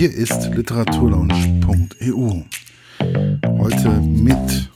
[0.00, 2.44] Hier ist literaturlaunch.eu.
[3.58, 4.70] Heute mit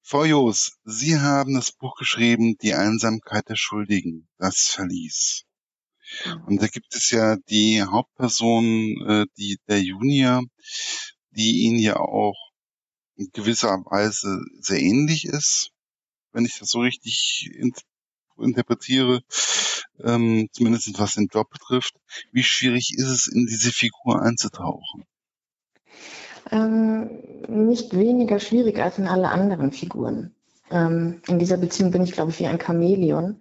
[0.00, 5.44] Frau Joos, Sie haben das Buch geschrieben, Die Einsamkeit der Schuldigen, das Verlies.
[6.46, 10.42] Und da gibt es ja die Hauptperson, äh, die der Junior,
[11.28, 12.38] die Ihnen ja auch
[13.16, 15.72] in gewisser Weise sehr ähnlich ist,
[16.32, 17.50] wenn ich das so richtig
[18.40, 19.22] interpretiere,
[20.02, 21.94] ähm, zumindest was den Job betrifft.
[22.32, 25.04] Wie schwierig ist es, in diese Figur einzutauchen?
[26.50, 27.10] Ähm,
[27.48, 30.34] nicht weniger schwierig als in alle anderen Figuren.
[30.70, 33.40] Ähm, in dieser Beziehung bin ich, glaube ich, wie ein Chamäleon.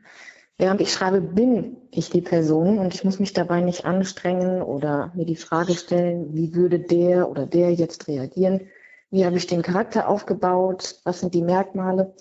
[0.58, 5.13] Während ich schreibe, bin ich die Person und ich muss mich dabei nicht anstrengen oder
[5.16, 8.67] mir die Frage stellen, wie würde der oder der jetzt reagieren?
[9.09, 10.97] Wie habe ich den Charakter aufgebaut?
[11.05, 12.13] Was sind die Merkmale?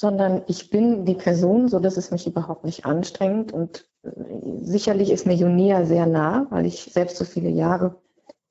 [0.00, 3.52] Sondern ich bin die Person, so dass es mich überhaupt nicht anstrengt.
[3.52, 4.08] Und äh,
[4.62, 8.00] sicherlich ist mir Junia sehr nah, weil ich selbst so viele Jahre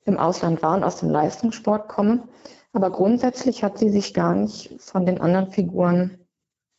[0.04, 2.28] im Ausland war und aus dem Leistungssport komme.
[2.72, 6.18] Aber grundsätzlich hat sie sich gar nicht von den anderen Figuren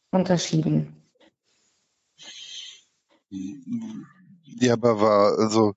[0.10, 0.96] unterschieden.
[3.30, 5.74] Ja, aber war, also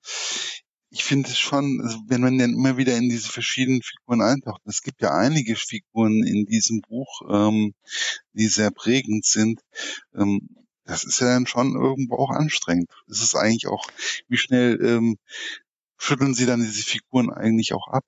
[0.95, 4.63] ich finde es schon, also wenn man dann immer wieder in diese verschiedenen Figuren eintaucht,
[4.65, 7.75] es gibt ja einige Figuren in diesem Buch, ähm,
[8.33, 9.61] die sehr prägend sind,
[10.15, 10.49] ähm,
[10.85, 12.89] das ist ja dann schon irgendwo auch anstrengend.
[13.09, 13.89] Es ist eigentlich auch,
[14.29, 15.17] wie schnell ähm,
[15.97, 18.05] schütteln Sie dann diese Figuren eigentlich auch ab?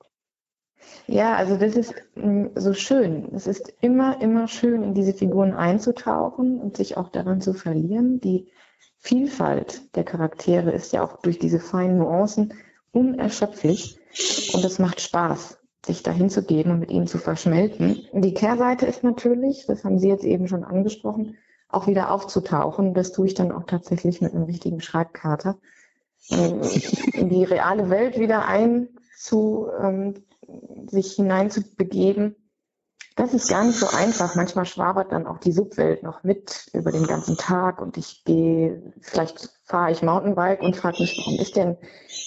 [1.09, 3.35] Ja, also das ist mm, so schön.
[3.35, 8.21] Es ist immer, immer schön, in diese Figuren einzutauchen und sich auch daran zu verlieren.
[8.21, 8.47] Die
[8.99, 12.53] Vielfalt der Charaktere ist ja auch durch diese feinen Nuancen
[12.97, 13.99] unerschöpflich
[14.55, 18.07] und es macht Spaß, sich dahin zu geben und mit ihnen zu verschmelzen.
[18.13, 21.37] Die Kehrseite ist natürlich, das haben Sie jetzt eben schon angesprochen,
[21.69, 22.95] auch wieder aufzutauchen.
[22.95, 25.59] Das tue ich dann auch tatsächlich mit einem richtigen Schreibkater.
[26.31, 26.63] Ähm,
[27.13, 30.25] in die reale Welt wieder einzu, ähm,
[30.89, 32.37] sich hineinzubegeben
[33.17, 34.35] das ist gar nicht so einfach.
[34.35, 38.93] Manchmal schwabert dann auch die Subwelt noch mit über den ganzen Tag und ich gehe,
[39.01, 41.79] vielleicht fahre ich Mountainbike und frage mich, warum ist denn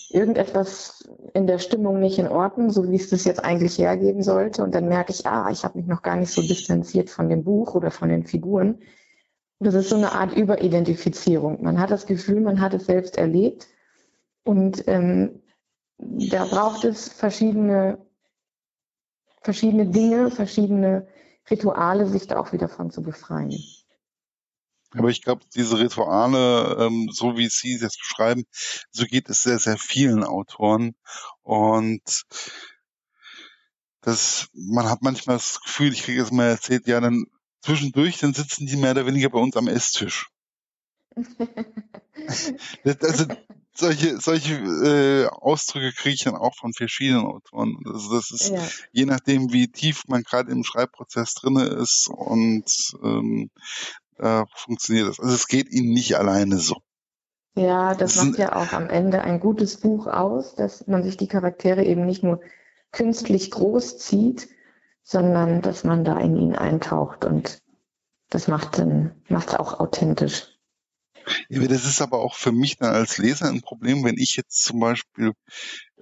[0.09, 4.63] irgendetwas in der Stimmung nicht in Ordnung, so wie es das jetzt eigentlich hergeben sollte.
[4.63, 7.44] Und dann merke ich, ah, ich habe mich noch gar nicht so distanziert von dem
[7.44, 8.80] Buch oder von den Figuren.
[9.59, 11.62] Das ist so eine Art Überidentifizierung.
[11.62, 13.68] Man hat das Gefühl, man hat es selbst erlebt.
[14.44, 15.44] Und ähm,
[16.00, 18.00] da braucht es verschiedene
[19.41, 21.07] verschiedene Dinge, verschiedene
[21.50, 23.53] Rituale, sich da auch wieder von zu befreien.
[24.91, 28.45] Aber ich glaube, diese Rituale, ähm, so wie Sie es jetzt beschreiben,
[28.89, 30.95] so geht es sehr, sehr vielen Autoren.
[31.44, 32.23] Und
[34.01, 37.25] das, man hat manchmal das Gefühl, ich kriege es mal erzählt, ja, dann
[37.61, 40.29] zwischendurch, dann sitzen die mehr oder weniger bei uns am Esstisch.
[42.83, 43.25] also
[43.79, 47.78] solche, solche äh, Ausdrücke kriege ich dann auch von verschiedenen Autoren.
[47.85, 48.62] Also das ist ja.
[48.91, 52.66] je nachdem, wie tief man gerade im Schreibprozess drinne ist und
[53.03, 53.50] ähm,
[54.18, 55.19] da funktioniert das.
[55.19, 56.78] Also es geht ihnen nicht alleine so.
[57.56, 61.18] Ja, das, das macht ja auch am Ende ein gutes Buch aus, dass man sich
[61.18, 62.41] die Charaktere eben nicht nur
[62.91, 64.50] künstlich groß zieht,
[65.03, 67.62] sondern dass man da in ihn eintaucht und
[68.29, 68.81] das macht
[69.28, 70.59] macht auch authentisch.
[71.50, 74.63] Ja, das ist aber auch für mich dann als Leser ein Problem, wenn ich jetzt
[74.63, 75.34] zum Beispiel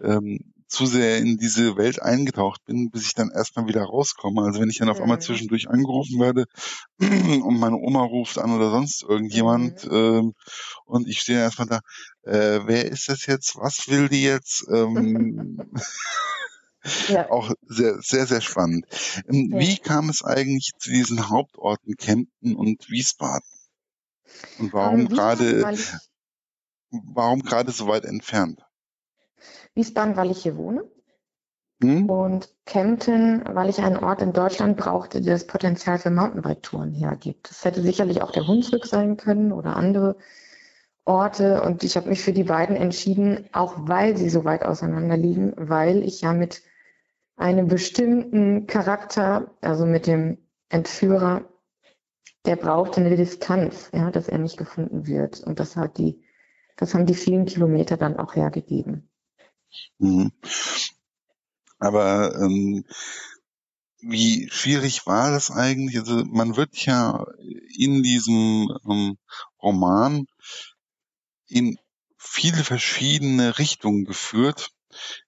[0.02, 4.42] ähm, zu sehr in diese Welt eingetaucht bin, bis ich dann erstmal wieder rauskomme.
[4.44, 5.22] Also wenn ich dann auf einmal mhm.
[5.22, 6.46] zwischendurch angerufen werde
[7.00, 9.96] und meine Oma ruft an oder sonst irgendjemand mhm.
[9.96, 10.34] ähm,
[10.86, 11.80] und ich stehe erstmal da,
[12.24, 13.56] äh, wer ist das jetzt?
[13.56, 14.66] Was will die jetzt?
[14.70, 15.72] Ähm,
[17.08, 17.30] ja.
[17.30, 18.86] Auch sehr, sehr, sehr spannend.
[19.30, 19.60] Ähm, ja.
[19.60, 23.48] Wie kam es eigentlich zu diesen Hauptorten Kempten und Wiesbaden?
[24.60, 25.78] Und warum ähm, gerade,
[26.92, 28.66] warum gerade so weit entfernt?
[29.74, 30.84] Wiesbaden, weil ich hier wohne.
[31.82, 32.10] Hm?
[32.10, 37.50] Und Kempten, weil ich einen Ort in Deutschland brauchte, der das Potenzial für Mountainbike-Touren hergibt.
[37.50, 40.18] Das hätte sicherlich auch der Hunsrück sein können oder andere
[41.06, 41.62] Orte.
[41.62, 45.54] Und ich habe mich für die beiden entschieden, auch weil sie so weit auseinander liegen,
[45.56, 46.64] weil ich ja mit
[47.36, 51.46] einem bestimmten Charakter, also mit dem Entführer,
[52.48, 55.42] der braucht eine Distanz, ja, dass er nicht gefunden wird.
[55.42, 56.24] Und das hat die,
[56.78, 59.10] das haben die vielen Kilometer dann auch hergegeben.
[60.00, 60.32] Mhm.
[61.78, 62.86] Aber ähm,
[64.00, 66.00] wie schwierig war das eigentlich?
[66.00, 67.26] Also man wird ja
[67.78, 69.18] in diesem ähm,
[69.62, 70.26] Roman
[71.48, 71.78] in
[72.18, 74.72] viele verschiedene Richtungen geführt.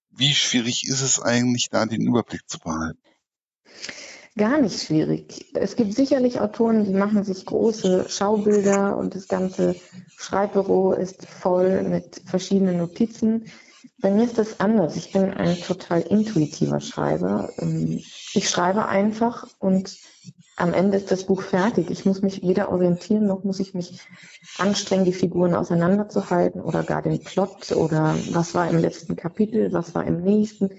[0.09, 2.99] Wie schwierig ist es eigentlich, da den Überblick zu behalten?
[4.39, 5.47] Gar nicht schwierig.
[5.53, 9.75] Es gibt sicherlich Autoren, die machen sich große Schaubilder und das ganze
[10.17, 13.47] Schreibbüro ist voll mit verschiedenen Notizen.
[13.97, 14.95] Bei mir ist das anders.
[14.95, 17.49] Ich bin ein total intuitiver Schreiber.
[17.59, 17.99] Ähm,
[18.33, 19.97] ich schreibe einfach und
[20.55, 21.91] am Ende ist das Buch fertig.
[21.91, 23.99] Ich muss mich weder orientieren, noch muss ich mich
[24.57, 29.95] anstrengen, die Figuren auseinanderzuhalten oder gar den Plot oder was war im letzten Kapitel, was
[29.95, 30.69] war im nächsten.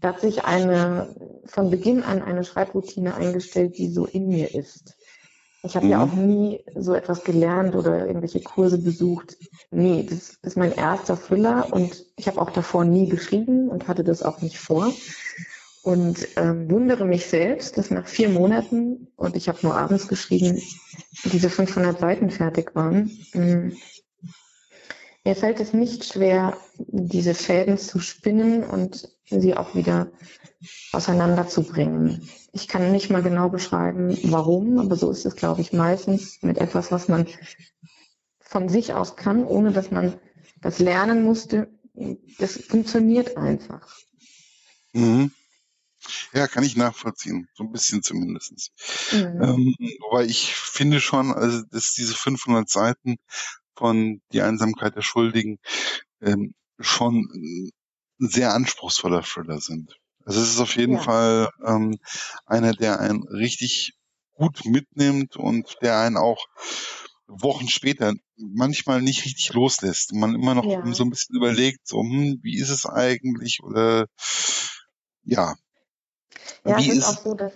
[0.00, 1.14] Da hat sich eine,
[1.46, 4.96] von Beginn an eine Schreibroutine eingestellt, die so in mir ist.
[5.62, 5.92] Ich habe mhm.
[5.92, 9.36] ja auch nie so etwas gelernt oder irgendwelche Kurse besucht.
[9.70, 14.04] Nee, das ist mein erster Thriller und ich habe auch davor nie geschrieben und hatte
[14.04, 14.92] das auch nicht vor.
[15.82, 20.60] Und ähm, wundere mich selbst, dass nach vier Monaten, und ich habe nur abends geschrieben,
[21.24, 23.10] diese 500 Seiten fertig waren.
[23.34, 23.76] Ähm,
[25.24, 30.10] mir fällt es nicht schwer, diese Fäden zu spinnen und sie auch wieder
[30.92, 32.28] auseinanderzubringen.
[32.52, 36.58] Ich kann nicht mal genau beschreiben, warum, aber so ist es, glaube ich, meistens mit
[36.58, 37.26] etwas, was man
[38.40, 40.18] von sich aus kann, ohne dass man
[40.62, 41.68] das lernen musste.
[42.38, 43.96] Das funktioniert einfach.
[44.92, 45.32] Mhm.
[46.32, 47.48] Ja, kann ich nachvollziehen.
[47.54, 48.70] So ein bisschen zumindest.
[49.12, 49.42] Mhm.
[49.42, 53.16] Ähm, wobei ich finde schon, also, dass diese 500 Seiten
[53.74, 55.58] von Die Einsamkeit der Schuldigen
[56.20, 57.28] ähm, schon
[58.20, 59.96] ein sehr anspruchsvoller Thriller sind.
[60.24, 61.02] Also es ist auf jeden ja.
[61.02, 61.98] Fall ähm,
[62.46, 63.94] einer, der einen richtig
[64.32, 66.44] gut mitnimmt und der einen auch
[67.28, 70.82] Wochen später manchmal nicht richtig loslässt und man immer noch ja.
[70.92, 74.06] so ein bisschen überlegt, so, hm, wie ist es eigentlich oder
[75.24, 75.54] ja.
[76.64, 77.52] Ja, wie es ist, ist auch so, dass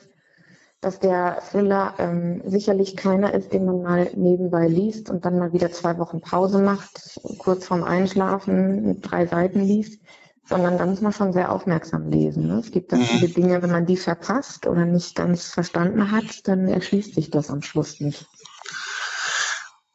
[0.81, 5.53] dass der Thriller ähm, sicherlich keiner ist, den man mal nebenbei liest und dann mal
[5.53, 10.01] wieder zwei Wochen Pause macht, kurz vorm Einschlafen drei Seiten liest,
[10.47, 12.49] sondern da muss man schon sehr aufmerksam lesen.
[12.49, 12.59] Ne?
[12.59, 13.05] Es gibt da mhm.
[13.05, 17.51] viele Dinge, wenn man die verpasst oder nicht ganz verstanden hat, dann erschließt sich das
[17.51, 18.27] am Schluss nicht.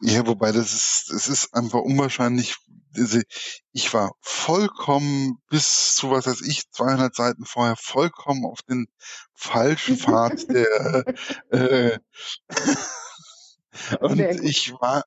[0.01, 2.56] Ja, wobei das ist, es ist einfach unwahrscheinlich.
[3.74, 8.88] Ich war vollkommen bis zu was weiß ich 200 Seiten vorher vollkommen auf den
[9.33, 11.06] falschen Pfad der.
[11.50, 12.00] Äh,
[14.00, 15.03] und ich war,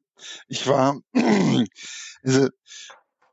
[0.49, 1.01] ich war,
[2.23, 2.49] also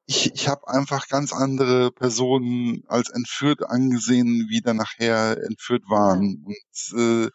[0.07, 6.45] ich, ich habe einfach ganz andere Personen als entführt angesehen, wie dann nachher entführt waren.
[6.45, 7.31] Und äh,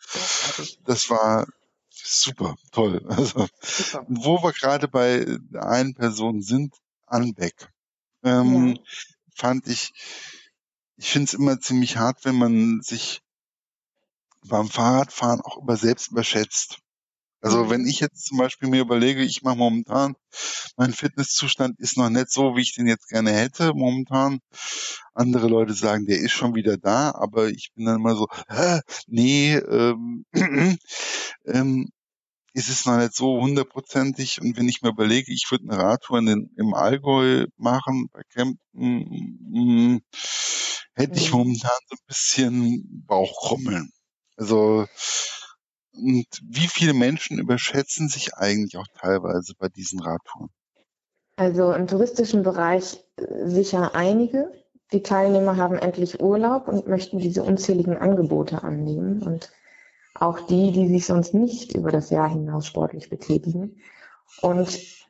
[0.85, 1.47] das war
[1.91, 3.05] super, toll.
[3.09, 4.07] Also, super.
[4.09, 6.75] wo wir gerade bei einer Person sind,
[7.07, 7.73] Anbeck,
[8.23, 8.75] ähm, ja.
[9.35, 9.93] fand ich,
[10.97, 13.23] ich finde es immer ziemlich hart, wenn man sich
[14.47, 16.79] beim Fahrradfahren auch immer selbst überschätzt.
[17.41, 17.71] Also mhm.
[17.71, 20.15] wenn ich jetzt zum Beispiel mir überlege, ich mache momentan,
[20.77, 24.41] mein Fitnesszustand ist noch nicht so, wie ich den jetzt gerne hätte momentan.
[25.15, 28.81] Andere Leute sagen, der ist schon wieder da, aber ich bin dann immer so, Hä,
[29.07, 30.25] nee, ähm,
[31.47, 31.89] ähm,
[32.53, 34.41] ist es noch nicht so hundertprozentig.
[34.41, 38.23] Und wenn ich mir überlege, ich würde eine Radtour in den, im Allgäu machen, bei
[38.45, 40.01] mh, mm,
[40.95, 41.39] hätte ich mhm.
[41.39, 43.91] momentan so ein bisschen Bauchkrummeln.
[44.37, 44.87] Also
[45.93, 50.51] und wie viele Menschen überschätzen sich eigentlich auch teilweise bei diesen Radtouren?
[51.37, 54.53] Also im touristischen Bereich äh, sicher einige.
[54.93, 59.51] Die Teilnehmer haben endlich Urlaub und möchten diese unzähligen Angebote annehmen und
[60.15, 63.81] auch die, die sich sonst nicht über das Jahr hinaus sportlich betätigen.
[64.43, 65.07] Und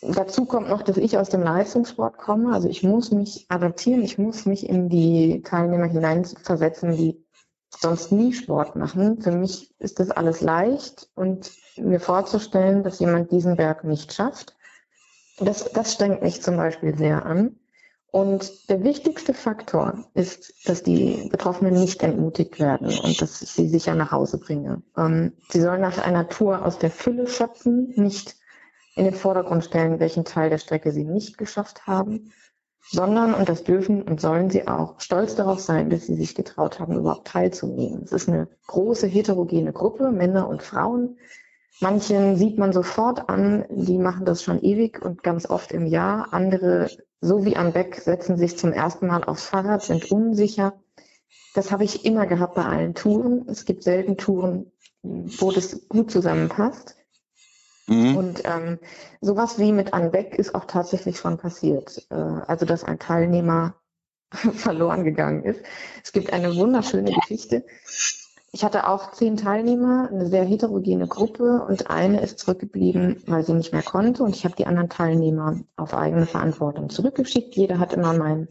[0.00, 2.52] dazu kommt noch, dass ich aus dem Leistungssport komme.
[2.52, 7.22] Also ich muss mich adaptieren, ich muss mich in die Teilnehmer hineinversetzen, die
[7.70, 9.20] sonst nie Sport machen.
[9.20, 14.56] Für mich ist das alles leicht und mir vorzustellen, dass jemand diesen Berg nicht schafft,
[15.38, 17.56] das, das strengt mich zum Beispiel sehr an.
[18.10, 23.68] Und der wichtigste Faktor ist, dass die Betroffenen nicht entmutigt werden und dass ich sie
[23.68, 24.82] sicher nach Hause bringe.
[24.96, 28.36] Ähm, sie sollen nach einer Tour aus der Fülle schöpfen, nicht
[28.96, 32.32] in den Vordergrund stellen, welchen Teil der Strecke sie nicht geschafft haben,
[32.90, 36.80] sondern, und das dürfen und sollen sie auch, stolz darauf sein, dass sie sich getraut
[36.80, 38.02] haben, überhaupt teilzunehmen.
[38.04, 41.18] Es ist eine große heterogene Gruppe, Männer und Frauen.
[41.80, 46.32] Manchen sieht man sofort an, die machen das schon ewig und ganz oft im Jahr.
[46.32, 50.74] Andere, so wie am Beck, setzen sich zum ersten Mal aufs Fahrrad, sind unsicher.
[51.54, 53.46] Das habe ich immer gehabt bei allen Touren.
[53.48, 56.97] Es gibt selten Touren, wo das gut zusammenpasst.
[57.88, 58.16] Mhm.
[58.16, 58.78] Und ähm,
[59.20, 62.06] sowas wie mit Anbeck ist auch tatsächlich schon passiert.
[62.10, 63.74] Äh, also dass ein Teilnehmer
[64.30, 65.60] verloren gegangen ist.
[66.04, 67.64] Es gibt eine wunderschöne Geschichte.
[68.50, 73.52] Ich hatte auch zehn Teilnehmer, eine sehr heterogene Gruppe und eine ist zurückgeblieben, weil sie
[73.52, 77.54] nicht mehr konnte und ich habe die anderen Teilnehmer auf eigene Verantwortung zurückgeschickt.
[77.56, 78.48] Jeder hat immer mein,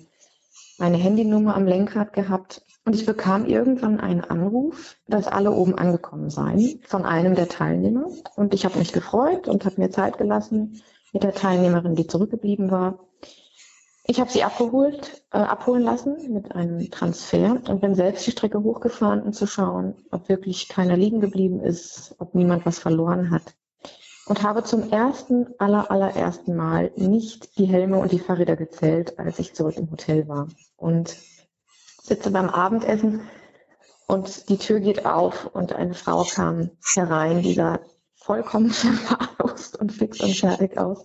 [0.78, 6.30] meine Handynummer am Lenkrad gehabt und ich bekam irgendwann einen Anruf, dass alle oben angekommen
[6.30, 8.06] seien von einem der Teilnehmer.
[8.38, 10.82] Und ich habe mich gefreut und habe mir Zeit gelassen
[11.12, 13.00] mit der Teilnehmerin, die zurückgeblieben war.
[14.06, 18.64] Ich habe sie abgeholt, äh, abholen lassen mit einem Transfer und bin selbst die Strecke
[18.64, 23.54] hochgefahren, um zu schauen, ob wirklich keiner liegen geblieben ist, ob niemand was verloren hat.
[24.28, 29.40] Und habe zum ersten, aller, allerersten Mal nicht die Helme und die Fahrräder gezählt, als
[29.40, 30.48] ich zurück im Hotel war.
[30.78, 31.18] Und
[32.02, 33.22] sitze beim Abendessen
[34.08, 37.80] und die Tür geht auf und eine Frau kam herein, die sah
[38.16, 41.04] vollkommen verwahrlost und fix und fertig aus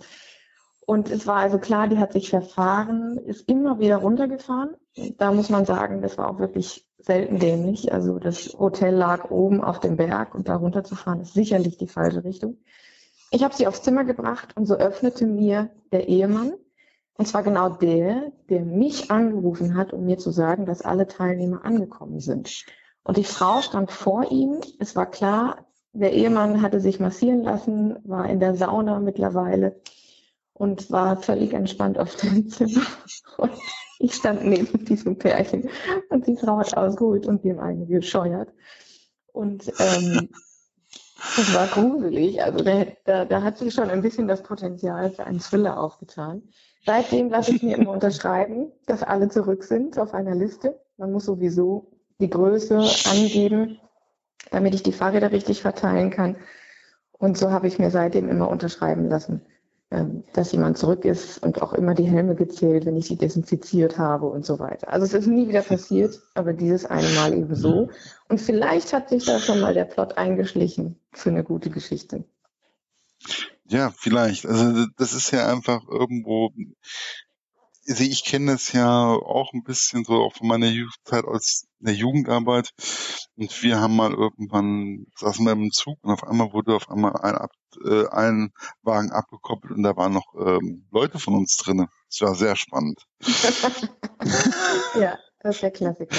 [0.84, 4.76] und es war also klar, die hat sich verfahren, ist immer wieder runtergefahren.
[5.16, 7.92] Da muss man sagen, das war auch wirklich selten dämlich.
[7.92, 12.24] Also das Hotel lag oben auf dem Berg und da runterzufahren ist sicherlich die falsche
[12.24, 12.58] Richtung.
[13.30, 16.52] Ich habe sie aufs Zimmer gebracht und so öffnete mir der Ehemann,
[17.16, 21.64] und zwar genau der, der mich angerufen hat, um mir zu sagen, dass alle Teilnehmer
[21.64, 22.64] angekommen sind.
[23.04, 24.60] Und die Frau stand vor ihm.
[24.78, 29.80] Es war klar, der Ehemann hatte sich massieren lassen, war in der Sauna mittlerweile
[30.54, 32.86] und war völlig entspannt auf dem Zimmer.
[33.36, 33.52] Und
[33.98, 35.68] ich stand neben diesem Pärchen
[36.08, 38.52] und die Frau hat ausgeholt und haben eine gescheuert.
[39.32, 40.30] Und ähm,
[41.36, 42.42] das war gruselig.
[42.42, 46.42] Also da, da, da hat sich schon ein bisschen das Potenzial für einen Thriller aufgetan.
[46.84, 50.80] Seitdem lasse ich mir immer unterschreiben, dass alle zurück sind auf einer Liste.
[50.96, 52.78] Man muss sowieso die Größe
[53.10, 53.78] angeben,
[54.50, 56.36] damit ich die Fahrräder richtig verteilen kann.
[57.12, 59.42] Und so habe ich mir seitdem immer unterschreiben lassen,
[59.92, 63.96] ähm, dass jemand zurück ist und auch immer die Helme gezählt, wenn ich sie desinfiziert
[63.96, 64.88] habe und so weiter.
[64.92, 67.90] Also es ist nie wieder passiert, aber dieses eine Mal eben so.
[68.28, 72.24] Und vielleicht hat sich da schon mal der Plot eingeschlichen für eine gute Geschichte.
[73.72, 74.44] Ja, vielleicht.
[74.46, 76.52] Also das ist ja einfach irgendwo
[77.88, 81.94] also ich kenne das ja auch ein bisschen so auch von meiner Jugendzeit aus der
[81.94, 82.70] Jugendarbeit.
[83.36, 87.16] Und wir haben mal irgendwann saßen wir im Zug und auf einmal wurde auf einmal
[87.16, 87.50] ein, Ab,
[87.84, 88.52] äh, ein
[88.82, 91.88] Wagen abgekoppelt und da waren noch ähm, Leute von uns drinne.
[92.08, 93.02] Das war sehr spannend.
[94.94, 96.16] ja, das ist der Klassiker.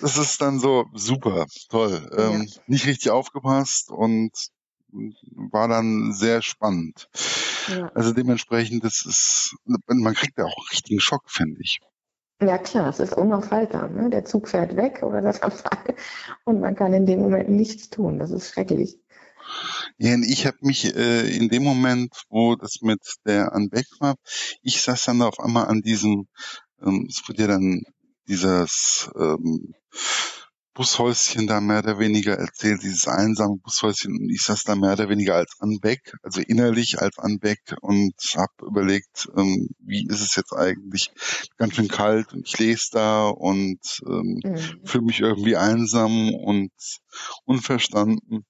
[0.00, 2.10] Das ist dann so super, toll.
[2.16, 2.62] Ähm, ja.
[2.66, 4.32] Nicht richtig aufgepasst und
[4.92, 7.08] war dann sehr spannend.
[7.68, 7.90] Ja.
[7.94, 11.80] Also dementsprechend, das ist, man kriegt ja auch einen richtigen Schock, finde ich.
[12.40, 13.88] Ja klar, es ist unaufhaltbar.
[13.88, 14.10] Ne?
[14.10, 15.94] Der Zug fährt weg oder das Abfall
[16.44, 18.18] und man kann in dem Moment nichts tun.
[18.18, 18.98] Das ist schrecklich.
[19.98, 24.14] Ja, und ich habe mich äh, in dem Moment, wo das mit der Anbeck war,
[24.62, 26.28] ich saß dann auf einmal an diesem,
[26.80, 27.82] ähm, es wurde ja dann
[28.26, 29.74] dieses ähm,
[30.74, 34.16] Bushäuschen da mehr oder weniger erzählt, dieses einsame Bushäuschen.
[34.16, 38.66] Und ich saß da mehr oder weniger als Anbeck, also innerlich als Anbeck und habe
[38.66, 41.10] überlegt, ähm, wie ist es jetzt eigentlich
[41.58, 44.80] ganz schön kalt und ich lese da und ähm, mhm.
[44.84, 46.72] fühle mich irgendwie einsam und
[47.44, 48.46] unverstanden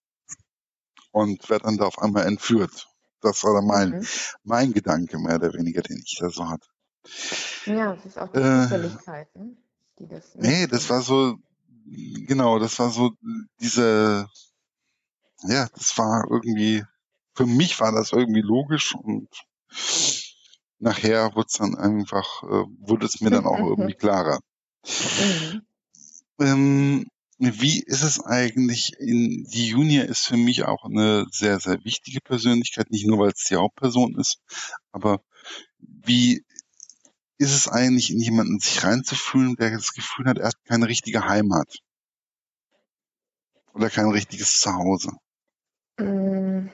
[1.10, 2.88] und werde dann da auf einmal entführt.
[3.20, 4.06] Das war dann mein, mhm.
[4.44, 6.68] mein Gedanke mehr oder weniger, den ich da so hatte.
[7.66, 9.56] Ja, das ist auch die äh, Zufälligkeit, ne?
[9.98, 10.34] die das.
[10.34, 11.36] Nee, das war so,
[11.84, 13.12] genau, das war so
[13.60, 14.28] diese,
[15.44, 16.84] ja, das war irgendwie,
[17.34, 19.28] für mich war das irgendwie logisch und
[20.78, 24.40] nachher wurde es dann einfach, äh, wurde es mir dann auch irgendwie klarer.
[24.84, 25.62] Mhm.
[26.40, 27.06] Ähm,
[27.38, 32.20] wie ist es eigentlich in, die Junia ist für mich auch eine sehr, sehr wichtige
[32.20, 34.38] Persönlichkeit, nicht nur weil es die Hauptperson ist,
[34.92, 35.20] aber
[35.78, 36.44] wie
[37.42, 41.28] ist es eigentlich, in jemanden sich reinzufühlen, der das Gefühl hat, er hat keine richtige
[41.28, 41.78] Heimat?
[43.74, 45.10] Oder kein richtiges Zuhause?
[45.98, 46.68] Mm,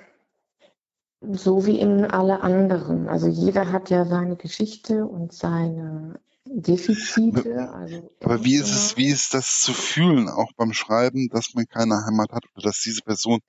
[1.20, 3.08] so wie in alle anderen.
[3.08, 7.70] Also jeder hat ja seine Geschichte und seine Defizite.
[7.72, 11.66] Also Aber wie ist es, wie ist das zu fühlen, auch beim Schreiben, dass man
[11.66, 13.40] keine Heimat hat oder dass diese Person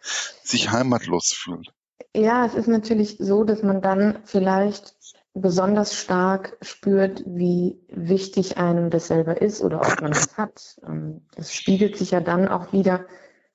[0.43, 1.71] sich heimatlos fühlt?
[2.15, 4.95] Ja, es ist natürlich so, dass man dann vielleicht
[5.33, 10.79] besonders stark spürt, wie wichtig einem das selber ist oder ob man das hat.
[10.85, 13.05] Ähm, es spiegelt sich ja dann auch wieder,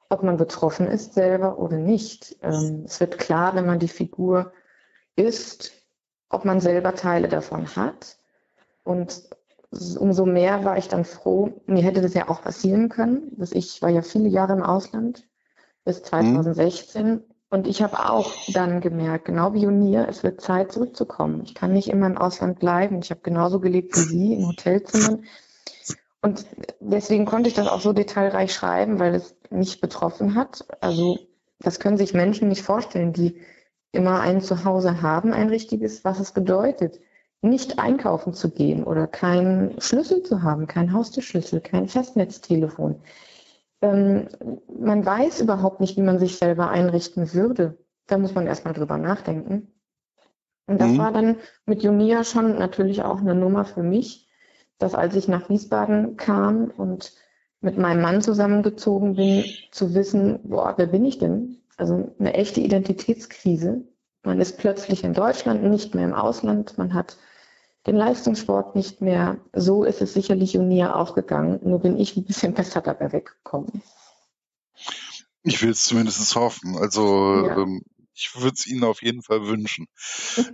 [0.08, 2.36] ob man betroffen ist selber oder nicht.
[2.42, 4.52] Ähm, es wird klar, wenn man die Figur
[5.16, 5.72] ist,
[6.28, 8.18] ob man selber Teile davon hat.
[8.84, 9.22] Und
[9.98, 13.82] umso mehr war ich dann froh, mir hätte das ja auch passieren können, dass ich
[13.82, 15.26] war ja viele Jahre im Ausland
[15.84, 17.24] bis 2016 mhm.
[17.54, 21.42] Und ich habe auch dann gemerkt, genau wie Unir, es wird Zeit zurückzukommen.
[21.44, 22.98] Ich kann nicht immer im Ausland bleiben.
[23.00, 25.22] Ich habe genauso gelebt wie Sie in Hotelzimmern.
[26.20, 26.46] Und
[26.80, 30.64] deswegen konnte ich das auch so detailreich schreiben, weil es mich betroffen hat.
[30.80, 31.16] Also
[31.60, 33.40] das können sich Menschen nicht vorstellen, die
[33.92, 36.98] immer ein Zuhause haben, ein richtiges, was es bedeutet,
[37.40, 43.00] nicht einkaufen zu gehen oder keinen Schlüssel zu haben, kein Haustürschlüssel, kein Festnetztelefon
[43.84, 44.28] ähm,
[44.68, 47.78] man weiß überhaupt nicht, wie man sich selber einrichten würde.
[48.06, 49.72] Da muss man erstmal drüber nachdenken.
[50.66, 50.98] Und das mhm.
[50.98, 51.36] war dann
[51.66, 54.28] mit Junia schon natürlich auch eine Nummer für mich,
[54.78, 57.12] dass als ich nach Wiesbaden kam und
[57.60, 61.62] mit meinem Mann zusammengezogen bin, zu wissen, boah, wer bin ich denn?
[61.76, 63.82] Also eine echte Identitätskrise.
[64.22, 66.78] Man ist plötzlich in Deutschland, nicht mehr im Ausland.
[66.78, 67.18] Man hat
[67.86, 69.38] den Leistungssport nicht mehr.
[69.52, 71.60] So ist es sicherlich Junia auch gegangen.
[71.62, 73.82] Nur bin ich ein bisschen besser dabei weggekommen.
[75.42, 76.76] Ich will es zumindest hoffen.
[76.76, 77.58] Also ja.
[77.58, 77.82] ähm,
[78.14, 79.88] ich würde es Ihnen auf jeden Fall wünschen.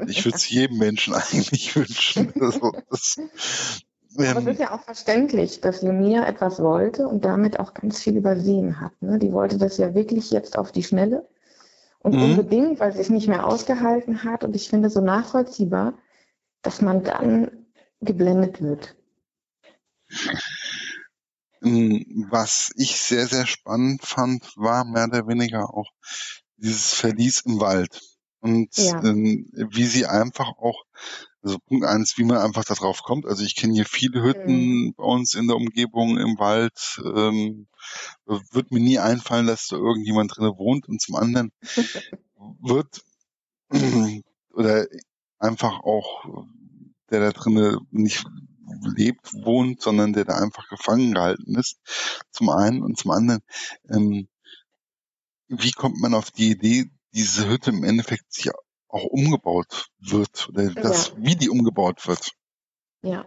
[0.08, 2.32] Ich würde es jedem Menschen eigentlich wünschen.
[2.40, 7.60] Also, das, ähm, Aber es ist ja auch verständlich, dass Junia etwas wollte und damit
[7.60, 8.92] auch ganz viel übersehen hat.
[9.00, 9.18] Ne?
[9.18, 11.28] Die wollte das ja wirklich jetzt auf die Schnelle
[12.00, 12.22] und mhm.
[12.22, 14.42] unbedingt, weil sie es nicht mehr ausgehalten hat.
[14.42, 15.94] Und ich finde so nachvollziehbar,
[16.62, 17.66] dass man dann
[18.00, 18.96] geblendet wird.
[21.62, 25.90] Ähm, was ich sehr, sehr spannend fand, war mehr oder weniger auch
[26.56, 28.00] dieses Verlies im Wald.
[28.40, 29.02] Und ja.
[29.04, 30.84] ähm, wie sie einfach auch,
[31.42, 33.26] also Punkt eins, wie man einfach darauf kommt.
[33.26, 34.94] Also ich kenne hier viele Hütten mhm.
[34.96, 37.00] bei uns in der Umgebung im Wald.
[37.04, 37.66] Ähm,
[38.24, 40.88] wird mir nie einfallen, dass da irgendjemand drin wohnt.
[40.88, 41.52] Und zum anderen
[42.60, 43.02] wird
[44.54, 44.86] oder
[45.40, 46.46] einfach auch
[47.10, 48.24] der da drinnen nicht
[48.96, 51.78] lebt, wohnt, sondern der da einfach gefangen gehalten ist.
[52.30, 53.42] Zum einen und zum anderen,
[53.88, 54.28] ähm,
[55.48, 58.50] wie kommt man auf die Idee, diese Hütte im Endeffekt sich
[58.88, 61.14] auch umgebaut wird oder das, ja.
[61.18, 62.32] wie die umgebaut wird?
[63.02, 63.26] Ja,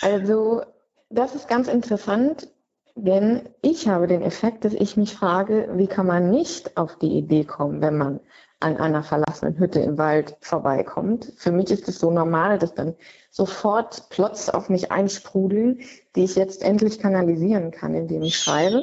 [0.00, 0.62] also
[1.10, 2.48] das ist ganz interessant,
[2.94, 7.18] denn ich habe den Effekt, dass ich mich frage, wie kann man nicht auf die
[7.18, 8.20] Idee kommen, wenn man
[8.64, 11.32] an einer verlassenen Hütte im Wald vorbeikommt.
[11.36, 12.94] Für mich ist es so normal, dass dann
[13.30, 15.80] sofort Plots auf mich einsprudeln,
[16.16, 18.82] die ich jetzt endlich kanalisieren kann, indem ich schreibe.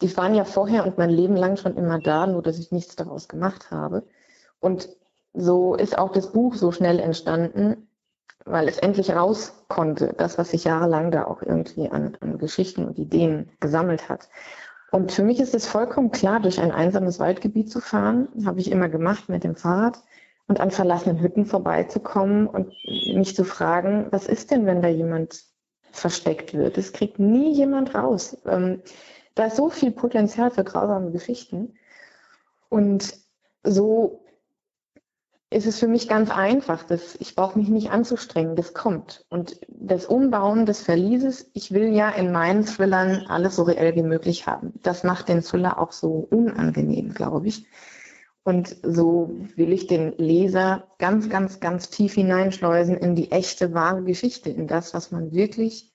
[0.00, 2.94] Die waren ja vorher und mein Leben lang schon immer da, nur dass ich nichts
[2.94, 4.04] daraus gemacht habe.
[4.60, 4.88] Und
[5.34, 7.88] so ist auch das Buch so schnell entstanden,
[8.44, 12.84] weil es endlich raus konnte, das, was sich jahrelang da auch irgendwie an, an Geschichten
[12.84, 14.28] und Ideen gesammelt hat.
[14.92, 18.70] Und für mich ist es vollkommen klar, durch ein einsames Waldgebiet zu fahren, habe ich
[18.70, 19.98] immer gemacht mit dem Fahrrad
[20.48, 22.74] und an verlassenen Hütten vorbeizukommen und
[23.14, 25.44] mich zu fragen, was ist denn, wenn da jemand
[25.92, 26.76] versteckt wird?
[26.76, 28.36] Es kriegt nie jemand raus.
[28.44, 28.82] Ähm,
[29.34, 31.72] da ist so viel Potenzial für grausame Geschichten.
[32.68, 33.14] Und
[33.62, 34.21] so
[35.52, 36.82] ist es für mich ganz einfach.
[36.84, 39.24] Das, ich brauche mich nicht anzustrengen, das kommt.
[39.28, 44.02] Und das Umbauen des Verlieses, ich will ja in meinen Thrillern alles so reell wie
[44.02, 44.74] möglich haben.
[44.82, 47.66] Das macht den Thriller auch so unangenehm, glaube ich.
[48.44, 54.02] Und so will ich den Leser ganz, ganz, ganz tief hineinschleusen in die echte, wahre
[54.02, 55.92] Geschichte, in das, was man wirklich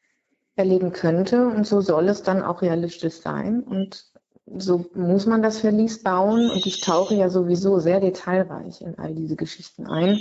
[0.56, 1.48] erleben könnte.
[1.48, 3.62] Und so soll es dann auch realistisch sein.
[3.63, 4.12] Und
[4.56, 9.14] so muss man das Verlies bauen und ich tauche ja sowieso sehr detailreich in all
[9.14, 10.20] diese Geschichten ein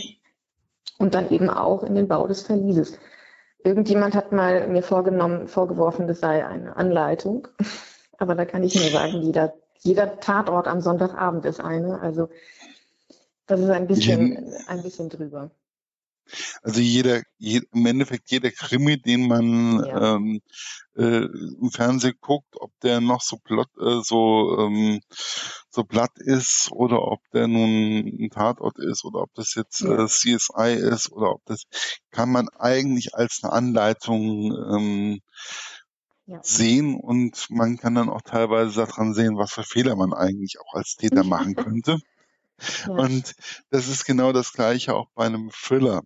[0.98, 2.98] und dann eben auch in den Bau des Verlieses.
[3.62, 7.48] Irgendjemand hat mal mir vorgenommen, vorgeworfen, das sei eine Anleitung,
[8.18, 12.28] aber da kann ich nur sagen, jeder, jeder Tatort am Sonntagabend ist eine, also
[13.46, 15.50] das ist ein bisschen, ein bisschen drüber.
[16.62, 20.14] Also jeder, je, im Endeffekt jeder Krimi, den man ja.
[20.16, 20.40] ähm,
[20.96, 25.00] äh, im Fernsehen guckt, ob der noch so plott, äh, so ähm,
[25.70, 30.06] so platt ist oder ob der nun ein Tatort ist oder ob das jetzt äh,
[30.06, 31.64] CSI ist oder ob das
[32.10, 35.20] kann man eigentlich als eine Anleitung ähm,
[36.26, 36.40] ja.
[36.42, 40.74] sehen und man kann dann auch teilweise daran sehen, was für Fehler man eigentlich auch
[40.74, 41.98] als Täter machen könnte.
[42.88, 43.34] Und
[43.70, 46.02] das ist genau das Gleiche auch bei einem Thriller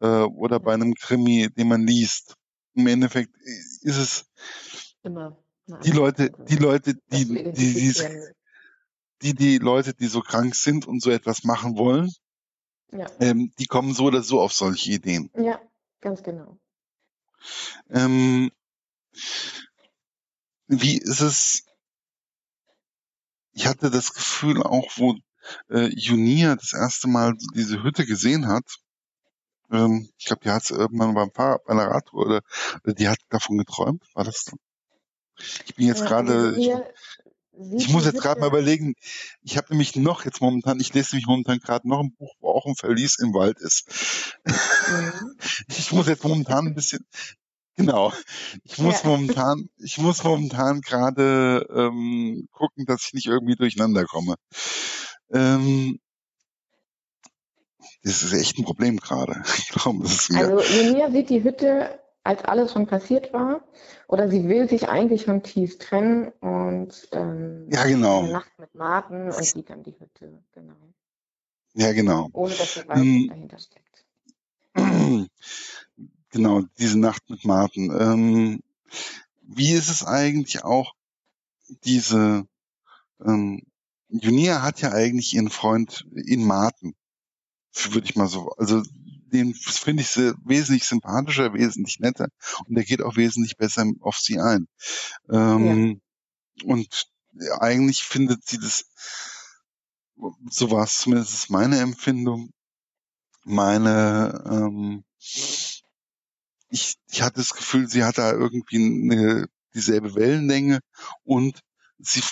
[0.00, 2.34] äh, oder bei einem Krimi, den man liest.
[2.74, 3.34] Im Endeffekt
[3.82, 4.26] ist es
[5.02, 5.38] immer
[5.84, 7.94] die Leute, die Leute, die, die, die,
[9.22, 12.10] die, die Leute, die so krank sind und so etwas machen wollen,
[12.92, 13.06] ja.
[13.20, 15.30] ähm, die kommen so oder so auf solche Ideen.
[15.36, 15.60] Ja,
[16.00, 16.58] ganz genau.
[17.90, 18.50] Ähm,
[20.66, 21.64] wie ist es?
[23.52, 25.16] Ich hatte das Gefühl auch, wo
[25.70, 28.64] äh, Junia das erste Mal diese Hütte gesehen hat,
[29.70, 32.40] ähm, ich glaube, die hat es irgendwann beim Fahrrad, bei einer Radtour oder,
[32.84, 34.58] oder die hat davon geträumt, war das dann?
[35.66, 36.70] Ich bin jetzt ja, gerade, ich,
[37.76, 38.94] ich muss jetzt gerade mal überlegen,
[39.42, 42.50] ich habe nämlich noch jetzt momentan, ich lese nämlich momentan gerade noch ein Buch, wo
[42.50, 44.36] auch ein Verlies im Wald ist.
[44.44, 45.36] Mhm.
[45.68, 47.04] Ich muss jetzt momentan ein bisschen,
[47.76, 48.12] genau,
[48.64, 49.08] ich muss ja.
[49.08, 54.36] momentan, ich muss momentan gerade ähm, gucken, dass ich nicht irgendwie durcheinander komme.
[55.34, 55.98] Ähm,
[58.02, 59.42] das ist echt ein Problem gerade.
[59.84, 63.62] Also Junia sieht die Hütte, als alles schon passiert war,
[64.08, 68.22] oder sie will sich eigentlich von Thies trennen und ähm, ja, genau.
[68.22, 70.94] Nacht mit Martin und sieht dann die Hütte, genau.
[71.74, 72.30] Ja, genau.
[72.32, 74.04] Ohne dass eine Weisung ähm, dahinter steckt.
[76.30, 77.96] Genau, diese Nacht mit Martin.
[77.96, 78.60] Ähm,
[79.42, 80.94] wie ist es eigentlich auch,
[81.84, 82.48] diese
[83.24, 83.62] ähm,
[84.22, 86.94] Junia hat ja eigentlich ihren Freund in Martin,
[87.90, 88.82] würde ich mal so, also
[89.32, 92.28] den finde ich wesentlich sympathischer, wesentlich netter
[92.66, 94.68] und der geht auch wesentlich besser auf sie ein.
[95.28, 96.00] Ähm,
[96.60, 96.66] ja.
[96.66, 97.08] Und
[97.58, 98.84] eigentlich findet sie das,
[100.48, 102.50] so war es zumindest meine Empfindung,
[103.42, 105.04] meine, ähm,
[106.68, 110.78] ich, ich hatte das Gefühl, sie hat da irgendwie eine, dieselbe Wellenlänge
[111.24, 111.60] und
[111.98, 112.22] sie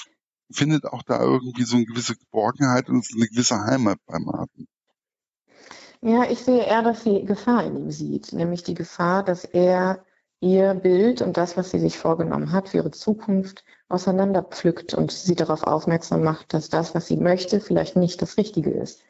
[0.53, 4.67] findet auch da irgendwie so eine gewisse Geborgenheit und eine gewisse Heimat bei Martin.
[6.01, 10.05] Ja, ich sehe eher, dass sie Gefahr in ihm sieht, nämlich die Gefahr, dass er
[10.41, 15.37] ihr Bild und das, was sie sich vorgenommen hat für ihre Zukunft, auseinanderpflückt und sie
[15.37, 19.03] darauf aufmerksam macht, dass das, was sie möchte, vielleicht nicht das Richtige ist.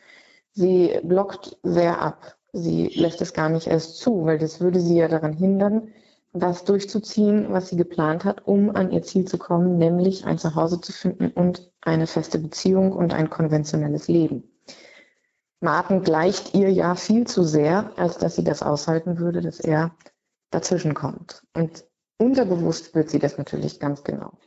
[0.52, 2.36] Sie blockt sehr ab.
[2.52, 5.88] Sie lässt es gar nicht erst zu, weil das würde sie ja daran hindern,
[6.32, 10.80] das durchzuziehen, was sie geplant hat, um an ihr Ziel zu kommen, nämlich ein Zuhause
[10.80, 14.44] zu finden und eine feste Beziehung und ein konventionelles Leben.
[15.60, 19.94] Martin gleicht ihr ja viel zu sehr, als dass sie das aushalten würde, dass er
[20.50, 21.44] dazwischen kommt.
[21.54, 21.84] Und
[22.18, 24.38] unterbewusst wird sie das natürlich ganz genau.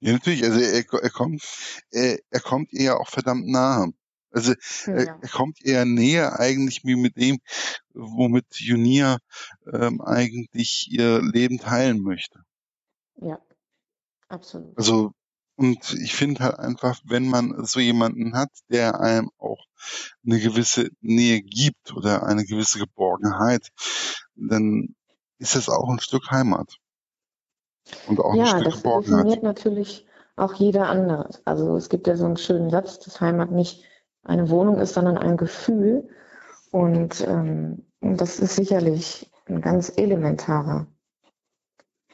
[0.00, 0.44] Ja, natürlich.
[0.44, 1.42] Also er, er kommt,
[1.90, 3.92] er, er kommt ihr ja auch verdammt nahe.
[4.32, 4.52] Also
[4.86, 4.92] ja.
[4.92, 7.38] er, er, kommt eher näher eigentlich wie mit dem,
[7.92, 9.18] womit Junia
[9.72, 12.40] ähm, eigentlich ihr Leben teilen möchte.
[13.16, 13.38] Ja,
[14.28, 14.76] absolut.
[14.76, 15.12] Also
[15.56, 19.64] und ich finde halt einfach, wenn man so jemanden hat, der einem auch
[20.24, 23.68] eine gewisse Nähe gibt oder eine gewisse Geborgenheit,
[24.34, 24.94] dann
[25.38, 26.78] ist das auch ein Stück Heimat.
[28.06, 29.18] Und auch ja, ein Stück das Geborgenheit.
[29.20, 31.28] definiert natürlich auch jeder andere.
[31.44, 33.84] Also es gibt ja so einen schönen Satz, dass Heimat nicht
[34.22, 36.08] eine Wohnung ist, sondern ein Gefühl.
[36.70, 40.86] Und ähm, das ist sicherlich ein ganz elementarer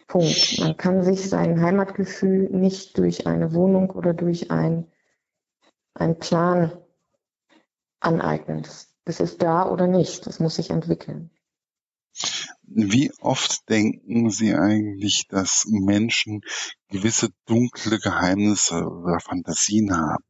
[0.06, 0.58] Punkt.
[0.58, 4.90] Man kann sich sein Heimatgefühl nicht durch eine Wohnung oder durch ein,
[5.94, 6.72] einen Plan
[8.00, 8.62] aneignen.
[8.62, 10.26] Das, das ist da oder nicht.
[10.26, 11.30] Das muss sich entwickeln.
[12.62, 16.40] Wie oft denken Sie eigentlich, dass Menschen
[16.88, 20.24] gewisse dunkle Geheimnisse oder Fantasien haben?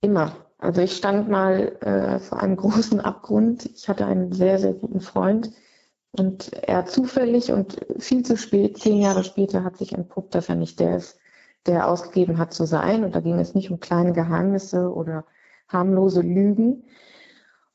[0.00, 0.36] Immer.
[0.58, 3.66] Also ich stand mal äh, vor einem großen Abgrund.
[3.66, 5.52] Ich hatte einen sehr, sehr guten Freund
[6.12, 10.56] und er zufällig und viel zu spät, zehn Jahre später, hat sich entpuppt, dass er
[10.56, 11.18] nicht der ist,
[11.66, 13.04] der er ausgegeben hat zu sein.
[13.04, 15.24] Und da ging es nicht um kleine Geheimnisse oder
[15.68, 16.84] harmlose Lügen.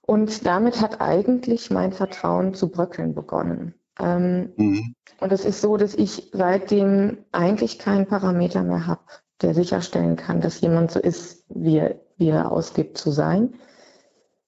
[0.01, 3.75] Und damit hat eigentlich mein Vertrauen zu bröckeln begonnen.
[3.99, 4.95] Ähm, mhm.
[5.19, 9.03] Und es ist so, dass ich seitdem eigentlich keinen Parameter mehr habe,
[9.41, 13.55] der sicherstellen kann, dass jemand so ist, wie er, wie er ausgibt zu sein.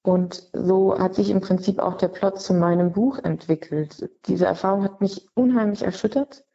[0.01, 4.10] Und so hat sich im Prinzip auch der Plot zu meinem Buch entwickelt.
[4.28, 6.45] Diese Erfahrung hat mich unheimlich erschüttert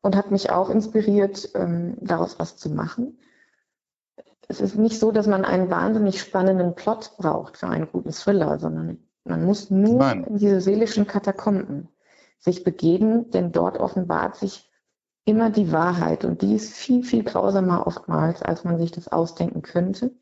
[0.00, 3.18] und hat mich auch inspiriert, ähm, daraus was zu machen.
[4.48, 8.58] Es ist nicht so, dass man einen wahnsinnig spannenden Plot braucht für einen guten Thriller,
[8.58, 10.24] sondern man muss nur Nein.
[10.24, 11.88] in diese seelischen Katakomben
[12.38, 14.70] sich begeben, denn dort offenbart sich
[15.26, 19.60] immer die Wahrheit und die ist viel, viel grausamer oftmals, als man sich das ausdenken
[19.60, 20.12] könnte.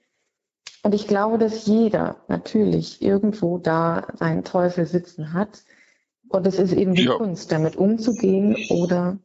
[0.87, 5.65] Und ich glaube, dass jeder natürlich irgendwo da seinen Teufel sitzen hat.
[6.29, 7.17] Und es ist eben die ja.
[7.17, 9.19] Kunst, damit umzugehen oder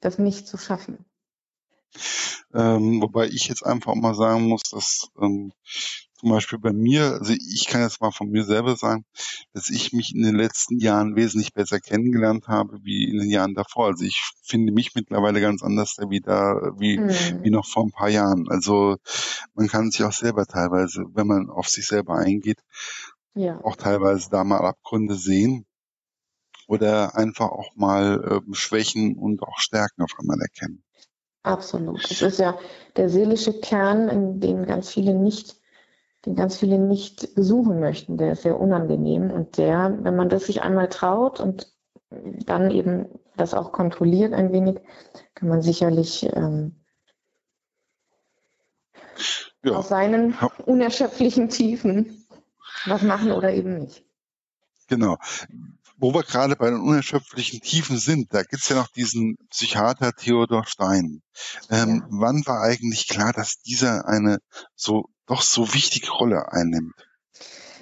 [0.00, 1.06] das nicht zu schaffen.
[2.52, 5.54] Ähm, wobei ich jetzt einfach mal sagen muss, dass ähm,
[6.20, 9.04] zum Beispiel bei mir, also ich kann jetzt mal von mir selber sagen,
[9.54, 13.54] dass ich mich in den letzten Jahren wesentlich besser kennengelernt habe wie in den Jahren
[13.54, 13.86] davor.
[13.86, 17.42] Also ich finde mich mittlerweile ganz anders wie da, wie, mhm.
[17.42, 18.48] wie noch vor ein paar Jahren.
[18.48, 18.96] Also
[19.54, 22.58] man kann sich auch selber teilweise, wenn man auf sich selber eingeht,
[23.34, 23.58] ja.
[23.64, 25.64] auch teilweise da mal Abgründe sehen
[26.68, 30.84] oder einfach auch mal äh, Schwächen und auch Stärken auf einmal erkennen.
[31.42, 32.04] Absolut.
[32.10, 32.58] Es ist ja
[32.96, 35.59] der seelische Kern, in den ganz viele nicht
[36.26, 38.18] den ganz viele nicht besuchen möchten.
[38.18, 41.72] Der ist sehr unangenehm und der, wenn man das sich einmal traut und
[42.10, 43.06] dann eben
[43.36, 44.80] das auch kontrolliert ein wenig,
[45.34, 46.84] kann man sicherlich ähm,
[49.62, 49.72] ja.
[49.72, 50.34] aus seinen
[50.66, 52.26] unerschöpflichen Tiefen
[52.86, 54.04] was machen oder eben nicht.
[54.88, 55.18] Genau.
[55.96, 60.64] Wo wir gerade bei den unerschöpflichen Tiefen sind, da gibt's ja noch diesen Psychiater Theodor
[60.66, 61.22] Stein.
[61.70, 62.06] Ähm, ja.
[62.10, 64.38] Wann war eigentlich klar, dass dieser eine
[64.74, 66.94] so doch so wichtige Rolle einnimmt?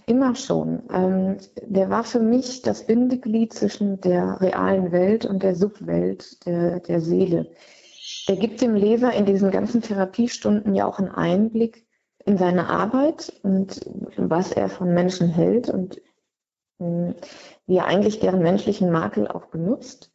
[0.06, 0.84] Immer schon.
[0.90, 6.80] Ähm, der war für mich das Bindeglied zwischen der realen Welt und der Subwelt der,
[6.80, 7.50] der Seele.
[8.26, 11.86] Er gibt dem Leser in diesen ganzen Therapiestunden ja auch einen Einblick
[12.24, 13.80] in seiner Arbeit und
[14.16, 16.00] was er von Menschen hält und
[16.78, 17.14] hm,
[17.66, 20.10] wie er eigentlich deren menschlichen Makel auch benutzt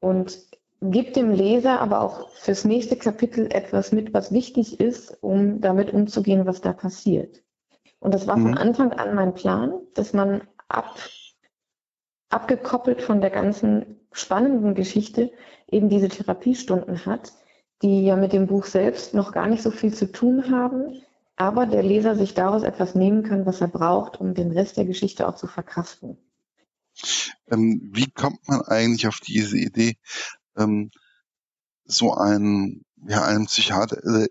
[0.00, 0.38] und
[0.80, 5.92] gibt dem Leser aber auch fürs nächste Kapitel etwas mit, was wichtig ist, um damit
[5.92, 7.42] umzugehen, was da passiert.
[7.98, 8.58] Und das war von mhm.
[8.58, 10.96] Anfang an mein Plan, dass man ab,
[12.28, 15.32] abgekoppelt von der ganzen spannenden Geschichte
[15.68, 17.32] eben diese Therapiestunden hat,
[17.82, 21.02] die ja mit dem Buch selbst noch gar nicht so viel zu tun haben,
[21.36, 24.86] aber der Leser sich daraus etwas nehmen kann, was er braucht, um den Rest der
[24.86, 26.18] Geschichte auch zu verkraften.
[27.50, 29.96] Ähm, wie kommt man eigentlich auf diese Idee,
[30.56, 30.90] ähm,
[31.84, 34.28] so einen, ja, einen Psychiater, äh,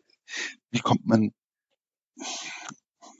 [0.72, 1.32] wie kommt man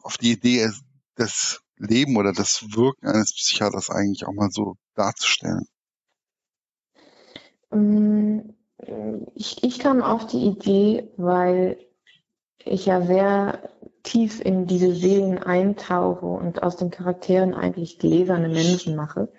[0.02, 0.70] auf die Idee,
[1.16, 5.66] das Leben oder das Wirken eines Psychiaters eigentlich auch mal so darzustellen?
[7.72, 8.56] Ähm,
[9.36, 11.78] ich, ich kam auf die Idee, weil
[12.60, 13.70] ich ja sehr
[14.04, 19.32] tief in diese Seelen eintauche und aus den Charakteren eigentlich gläserne Menschen mache.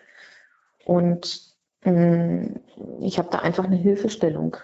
[0.84, 1.55] Und
[1.86, 4.56] ich habe da einfach eine Hilfestellung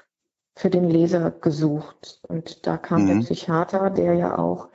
[0.57, 2.21] für den Leser gesucht.
[2.29, 3.07] Und da kam mhm.
[3.07, 4.69] der Psychiater, der ja auch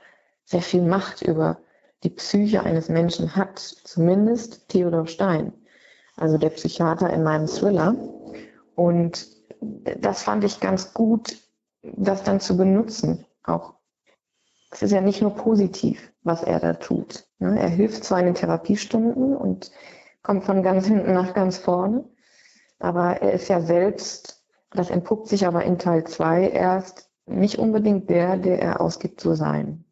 [0.46, 1.60] sehr viel Macht über
[2.04, 5.54] die Psyche eines Menschen hat, zumindest Theodor Stein,
[6.16, 7.96] also der Psychiater in meinem Thriller.
[8.76, 9.28] Und
[9.60, 11.36] das fand ich ganz gut,
[11.82, 13.26] das dann zu benutzen.
[13.44, 13.74] Auch
[14.72, 17.26] es ist ja nicht nur positiv, was er da tut.
[17.40, 17.60] Ne?
[17.60, 19.72] Er hilft zwar in den Therapiestunden und
[20.22, 22.06] kommt von ganz hinten nach ganz vorne,
[22.80, 28.10] aber er ist ja selbst, das entpuppt sich aber in Teil 2 erst, nicht unbedingt
[28.10, 29.86] der, der er ausgibt zu sein.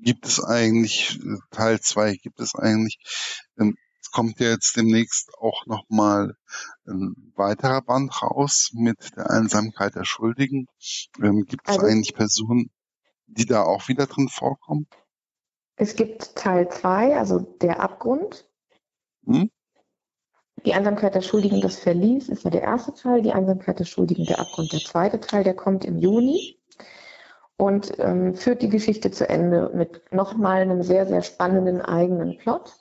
[0.00, 1.18] Gibt es eigentlich,
[1.50, 2.98] Teil 2, gibt es eigentlich,
[3.58, 6.34] ähm, es kommt ja jetzt demnächst auch nochmal
[6.86, 10.66] ein weiterer Band raus mit der Einsamkeit der Schuldigen.
[11.22, 12.70] Ähm, gibt es also, eigentlich Personen,
[13.26, 14.86] die da auch wieder drin vorkommen?
[15.76, 18.48] Es gibt Teil 2, also der Abgrund.
[19.26, 19.50] Hm?
[20.64, 23.22] Die Einsamkeit der Schuldigen, das Verlies, ist ja der erste Teil.
[23.22, 26.58] Die Einsamkeit der Schuldigen, der Abgrund, der zweite Teil, der kommt im Juni
[27.56, 32.72] und ähm, führt die Geschichte zu Ende mit nochmal einem sehr, sehr spannenden eigenen Plot.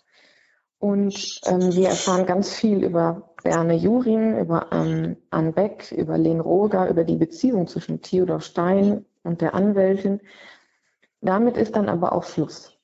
[0.79, 6.39] Und ähm, wir erfahren ganz viel über Berne Jurin, über ähm, Anne Beck, über Len
[6.39, 10.21] Roger, über die Beziehung zwischen Theodor Stein und der Anwältin.
[11.21, 12.76] Damit ist dann aber auch Schluss.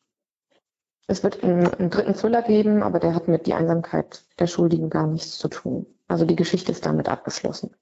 [1.08, 4.90] Es wird einen, einen dritten Thriller geben, aber der hat mit die Einsamkeit der Schuldigen
[4.90, 5.86] gar nichts zu tun.
[6.08, 7.76] Also die Geschichte ist damit abgeschlossen.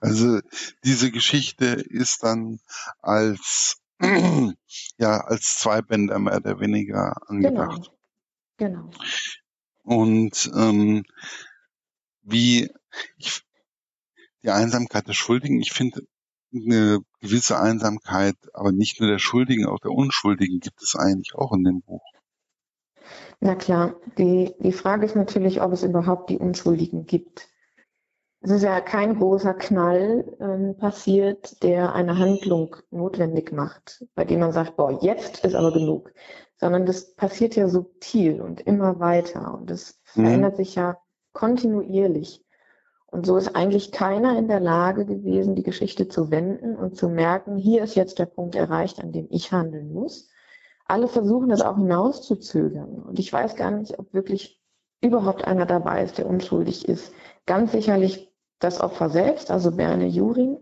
[0.00, 0.40] Also
[0.84, 2.60] diese Geschichte ist dann
[3.00, 3.80] als
[4.98, 7.90] ja als Zweibänder mehr oder weniger angedacht.
[8.58, 8.88] Genau.
[8.88, 8.90] genau.
[9.82, 11.04] Und ähm,
[12.22, 12.70] wie
[13.16, 13.42] ich,
[14.42, 16.02] die Einsamkeit der Schuldigen, ich finde
[16.52, 21.52] eine gewisse Einsamkeit, aber nicht nur der Schuldigen, auch der Unschuldigen gibt es eigentlich auch
[21.52, 22.02] in dem Buch.
[23.40, 27.48] Na klar, die, die Frage ist natürlich, ob es überhaupt die Unschuldigen gibt.
[28.40, 34.40] Es ist ja kein großer Knall ähm, passiert, der eine Handlung notwendig macht, bei dem
[34.40, 36.12] man sagt, boah, jetzt ist aber genug.
[36.58, 40.22] Sondern das passiert ja subtil und immer weiter und es mhm.
[40.22, 40.98] verändert sich ja
[41.32, 42.42] kontinuierlich.
[43.06, 47.08] Und so ist eigentlich keiner in der Lage gewesen, die Geschichte zu wenden und zu
[47.08, 50.28] merken, hier ist jetzt der Punkt erreicht, an dem ich handeln muss
[50.88, 53.02] alle versuchen das auch hinauszuzögern.
[53.02, 54.60] Und ich weiß gar nicht, ob wirklich
[55.00, 57.12] überhaupt einer dabei ist, der unschuldig ist.
[57.44, 60.58] Ganz sicherlich das Opfer selbst, also Berne Jurin.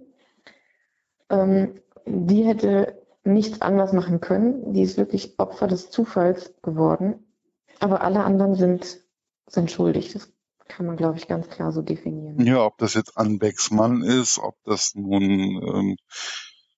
[1.30, 1.74] Ähm,
[2.06, 4.74] die hätte nichts anders machen können.
[4.74, 7.26] Die ist wirklich Opfer des Zufalls geworden.
[7.80, 9.00] Aber alle anderen sind,
[9.46, 10.12] sind schuldig.
[10.12, 10.32] Das
[10.68, 12.44] kann man, glaube ich, ganz klar so definieren.
[12.44, 15.96] Ja, ob das jetzt Anbecks Mann ist, ob das nun ähm,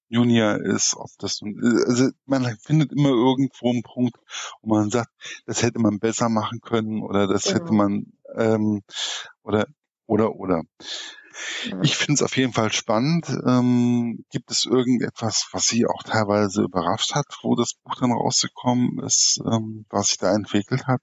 [0.09, 4.16] Junior ist, ob das, also man findet immer irgendwo einen Punkt,
[4.62, 5.11] wo man sagt,
[5.47, 7.55] das hätte man besser machen können oder das genau.
[7.57, 8.83] hätte man, ähm,
[9.42, 9.66] oder,
[10.07, 10.62] oder, oder.
[11.64, 11.81] Ja.
[11.83, 13.29] Ich finde es auf jeden Fall spannend.
[13.47, 19.01] Ähm, gibt es irgendetwas, was Sie auch teilweise überrascht hat, wo das Buch dann rausgekommen
[19.05, 21.03] ist, ähm, was sich da entwickelt hat?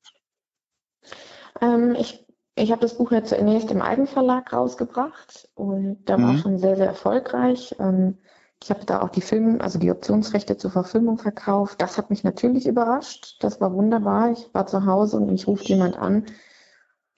[1.62, 6.38] Ähm, ich ich habe das Buch ja zunächst im Eigenverlag rausgebracht und da war mhm.
[6.38, 7.76] schon sehr, sehr erfolgreich.
[7.80, 8.20] Ähm,
[8.64, 11.82] ich habe da auch die Film, also die Optionsrechte zur Verfilmung verkauft.
[11.82, 13.36] Das hat mich natürlich überrascht.
[13.42, 14.32] Das war wunderbar.
[14.32, 16.26] Ich war zu Hause und mich ruft jemand an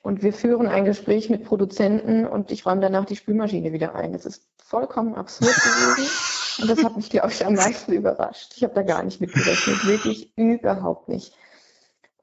[0.06, 4.14] und wir führen ein Gespräch mit Produzenten und ich räume danach die Spülmaschine wieder ein.
[4.14, 6.62] Das ist vollkommen absurd gewesen.
[6.62, 8.54] Und das hat mich, glaube ich, am meisten überrascht.
[8.56, 11.34] Ich habe da gar nicht mitgerechnet, wirklich überhaupt nicht.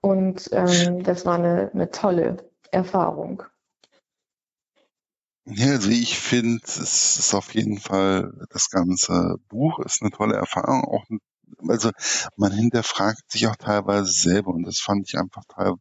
[0.00, 2.36] Und ähm, das war eine, eine tolle
[2.70, 3.42] Erfahrung.
[5.44, 10.36] Ja, also ich finde, es ist auf jeden Fall, das ganze Buch ist eine tolle
[10.36, 11.04] Erfahrung, auch
[11.68, 11.90] also
[12.36, 15.74] man hinterfragt sich auch teilweise selber und das fand ich einfach teil,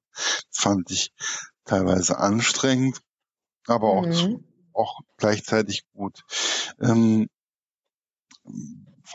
[0.49, 1.11] fand ich
[1.65, 2.99] teilweise anstrengend,
[3.67, 4.43] aber auch, mhm.
[4.73, 6.23] auch gleichzeitig gut.
[6.79, 7.27] Ähm,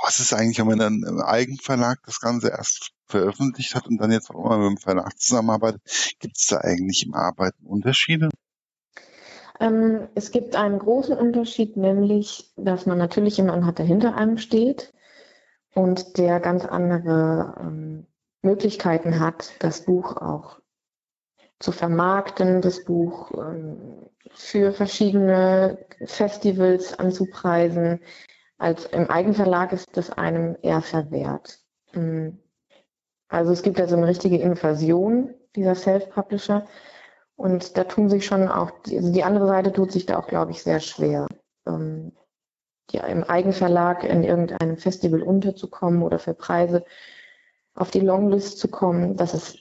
[0.02, 4.12] was ist eigentlich, wenn man dann im Eigenverlag das Ganze erst veröffentlicht hat und dann
[4.12, 5.82] jetzt auch mal mit dem Verlag zusammenarbeitet?
[6.18, 8.28] Gibt es da eigentlich im Arbeiten Unterschiede?
[9.60, 14.38] Ähm, es gibt einen großen Unterschied, nämlich, dass man natürlich jemanden hat, der hinter einem
[14.38, 14.92] steht
[15.74, 18.06] und der ganz andere ähm,
[18.42, 20.60] Möglichkeiten hat, das Buch auch
[21.58, 28.00] zu vermarkten, das Buch ähm, für verschiedene Festivals anzupreisen.
[28.58, 31.60] Als im Eigenverlag ist das einem eher verwehrt.
[31.92, 32.30] Mm.
[33.28, 36.66] Also es gibt also eine richtige Invasion dieser Self-Publisher
[37.36, 40.52] und da tun sich schon auch, also die andere Seite tut sich da auch, glaube
[40.52, 41.26] ich, sehr schwer.
[41.66, 42.12] Ähm,
[42.90, 46.84] ja, im Eigenverlag in irgendeinem Festival unterzukommen oder für Preise
[47.74, 49.58] auf die Longlist zu kommen, das ist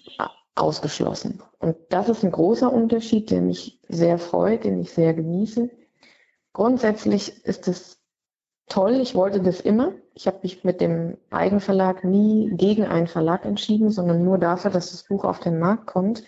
[0.54, 1.42] ausgeschlossen.
[1.60, 5.70] Und das ist ein großer Unterschied, der mich sehr freut, den ich sehr genieße.
[6.54, 8.00] Grundsätzlich ist es
[8.68, 9.92] toll, ich wollte das immer.
[10.14, 14.92] Ich habe mich mit dem Eigenverlag nie gegen einen Verlag entschieden, sondern nur dafür, dass
[14.92, 16.24] das Buch auf den Markt kommt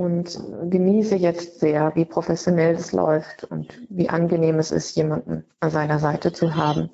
[0.00, 5.70] und genieße jetzt sehr, wie professionell es läuft und wie angenehm es ist, jemanden an
[5.70, 6.88] seiner Seite zu haben.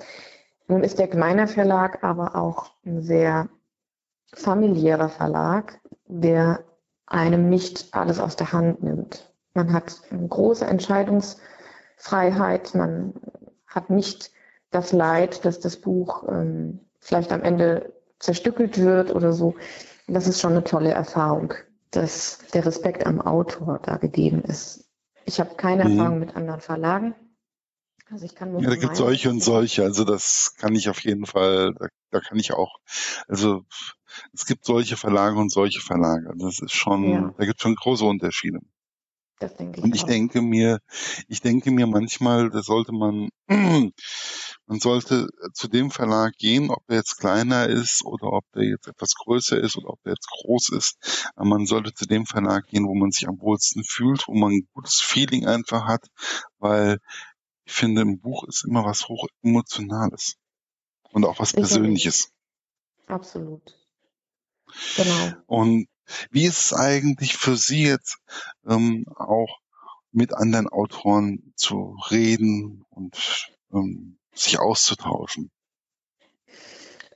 [0.66, 3.48] Nun ist der Gemeiner Verlag aber auch ein sehr
[4.34, 6.64] familiärer Verlag, der
[7.06, 9.32] einem nicht alles aus der Hand nimmt.
[9.54, 13.14] Man hat eine große Entscheidungsfreiheit, man
[13.68, 14.32] hat nicht
[14.72, 19.54] das Leid, dass das Buch ähm, vielleicht am Ende zerstückelt wird oder so.
[20.08, 21.54] Das ist schon eine tolle Erfahrung
[21.96, 24.84] dass der Respekt am Autor da gegeben ist.
[25.24, 25.98] Ich habe keine mhm.
[25.98, 27.14] Erfahrung mit anderen Verlagen.
[28.10, 29.82] Also ich kann nur ja, da gibt es solche und solche.
[29.82, 32.78] Also das kann ich auf jeden Fall, da, da, kann ich auch,
[33.26, 33.64] also
[34.32, 36.32] es gibt solche Verlage und solche Verlage.
[36.38, 37.34] Das ist schon, ja.
[37.36, 38.60] da gibt es schon große Unterschiede.
[39.38, 40.06] Das denke ich und ich auch.
[40.06, 40.78] denke mir,
[41.28, 46.96] ich denke mir manchmal, da sollte man, man sollte zu dem Verlag gehen, ob der
[46.96, 50.70] jetzt kleiner ist oder ob der jetzt etwas größer ist oder ob der jetzt groß
[50.70, 51.30] ist.
[51.34, 54.52] Aber man sollte zu dem Verlag gehen, wo man sich am wohlsten fühlt, wo man
[54.52, 56.06] ein gutes Feeling einfach hat,
[56.58, 56.98] weil
[57.66, 60.36] ich finde, im Buch ist immer was hoch emotionales
[61.10, 62.30] und auch was Persönliches.
[63.06, 63.78] Absolut.
[64.96, 65.32] Genau.
[65.46, 65.88] Und
[66.30, 68.18] wie ist es eigentlich für Sie jetzt
[68.66, 69.58] ähm, auch
[70.12, 75.50] mit anderen Autoren zu reden und ähm, sich auszutauschen?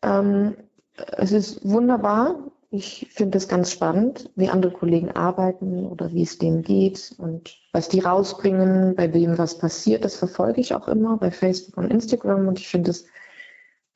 [0.02, 0.56] Ähm,
[0.96, 2.50] es ist wunderbar.
[2.72, 7.58] Ich finde es ganz spannend, wie andere Kollegen arbeiten oder wie es denen geht und
[7.72, 10.04] was die rausbringen, bei wem was passiert.
[10.04, 13.06] Das verfolge ich auch immer bei Facebook und Instagram und ich finde es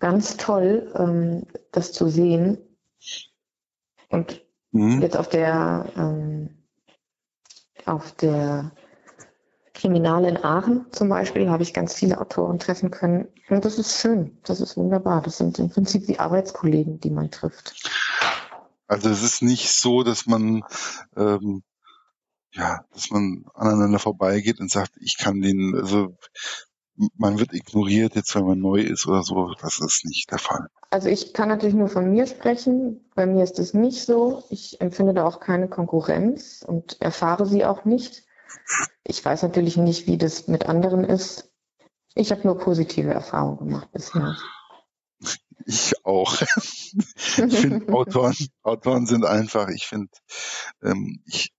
[0.00, 2.58] ganz toll, ähm, das zu sehen.
[4.08, 4.43] Und
[4.74, 5.00] Mhm.
[5.00, 6.50] Jetzt auf der, ähm,
[7.86, 8.72] auf der
[9.72, 13.28] Kriminale in Aachen zum Beispiel habe ich ganz viele Autoren treffen können.
[13.48, 15.22] Und das ist schön, das ist wunderbar.
[15.22, 17.88] Das sind im Prinzip die Arbeitskollegen, die man trifft.
[18.88, 20.64] Also es ist nicht so, dass man
[21.16, 21.62] ähm,
[22.52, 26.16] ja, dass man aneinander vorbeigeht und sagt, ich kann den, also
[27.16, 29.54] man wird ignoriert jetzt, wenn man neu ist oder so.
[29.60, 30.68] Das ist nicht der Fall.
[30.90, 33.04] Also ich kann natürlich nur von mir sprechen.
[33.14, 34.44] Bei mir ist es nicht so.
[34.50, 38.24] Ich empfinde da auch keine Konkurrenz und erfahre sie auch nicht.
[39.02, 41.50] Ich weiß natürlich nicht, wie das mit anderen ist.
[42.14, 44.36] Ich habe nur positive Erfahrungen gemacht bisher.
[45.66, 46.40] Ich auch.
[46.40, 46.94] ich
[47.36, 50.10] finde Autoren, Autoren sind einfach, ich finde,
[50.82, 51.52] ähm, ich,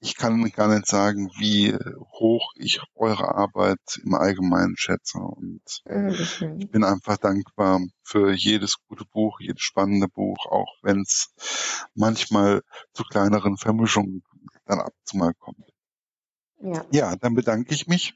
[0.00, 1.74] ich kann gar nicht sagen, wie
[2.18, 5.18] hoch ich eure Arbeit im Allgemeinen schätze.
[5.18, 6.10] Und mhm.
[6.58, 11.32] ich bin einfach dankbar für jedes gute Buch, jedes spannende Buch, auch wenn es
[11.94, 14.22] manchmal zu kleineren Vermischungen
[14.66, 15.64] dann abzumal kommt.
[16.60, 16.84] Ja.
[16.90, 18.14] ja, dann bedanke ich mich.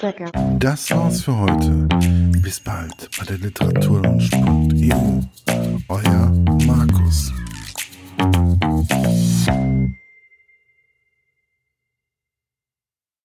[0.00, 0.58] Sehr gerne.
[0.58, 1.88] Das war's für heute.
[2.42, 5.22] Bis bald bei der Literatur Literaturlaunch.eu.
[5.88, 6.30] Euer
[6.66, 7.32] Markus.